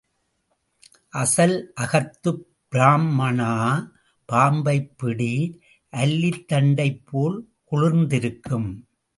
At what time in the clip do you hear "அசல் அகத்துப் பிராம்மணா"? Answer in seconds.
1.09-3.51